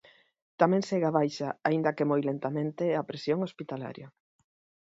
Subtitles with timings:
[0.61, 4.07] Tamén segue a baixa, aínda que moi lentamente, a presión hospitalaria.